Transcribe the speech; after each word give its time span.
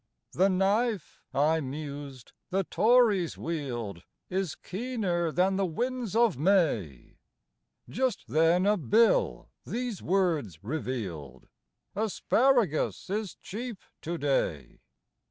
"The 0.31 0.49
knife," 0.49 1.21
I 1.31 1.59
mused," 1.61 2.31
the 2.49 2.63
Tories 2.63 3.37
wield 3.37 4.01
Is 4.31 4.55
keener 4.55 5.31
than 5.31 5.57
the 5.57 5.65
winds 5.67 6.15
of 6.15 6.39
May." 6.39 7.19
Just 7.87 8.25
then 8.27 8.65
a 8.65 8.77
bill 8.77 9.49
these 9.63 10.01
words 10.01 10.63
revealed:" 10.63 11.47
Asparagus 12.05 13.11
is 13.11 13.35
cheap 13.35 13.77
to 14.01 14.17
day." 14.17 14.79